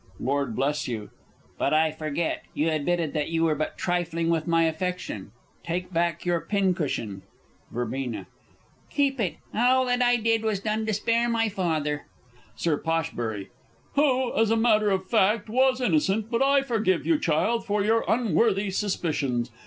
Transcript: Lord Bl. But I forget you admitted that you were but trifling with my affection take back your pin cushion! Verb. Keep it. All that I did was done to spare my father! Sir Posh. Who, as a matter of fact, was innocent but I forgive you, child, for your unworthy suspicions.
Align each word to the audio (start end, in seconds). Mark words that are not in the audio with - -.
Lord 0.19 0.55
Bl. 0.55 0.63
But 1.59 1.75
I 1.75 1.91
forget 1.91 2.43
you 2.55 2.69
admitted 2.71 3.13
that 3.13 3.29
you 3.29 3.43
were 3.43 3.53
but 3.53 3.77
trifling 3.77 4.29
with 4.31 4.47
my 4.47 4.63
affection 4.63 5.31
take 5.63 5.93
back 5.93 6.25
your 6.25 6.41
pin 6.41 6.73
cushion! 6.73 7.21
Verb. 7.71 7.93
Keep 8.89 9.19
it. 9.19 9.35
All 9.53 9.85
that 9.85 10.01
I 10.01 10.15
did 10.15 10.41
was 10.43 10.59
done 10.59 10.87
to 10.87 10.93
spare 10.95 11.29
my 11.29 11.49
father! 11.49 12.07
Sir 12.55 12.77
Posh. 12.77 13.11
Who, 13.93 14.33
as 14.35 14.49
a 14.49 14.57
matter 14.57 14.89
of 14.89 15.05
fact, 15.07 15.47
was 15.51 15.79
innocent 15.79 16.31
but 16.31 16.41
I 16.41 16.63
forgive 16.63 17.05
you, 17.05 17.19
child, 17.19 17.63
for 17.67 17.83
your 17.83 18.03
unworthy 18.07 18.71
suspicions. 18.71 19.51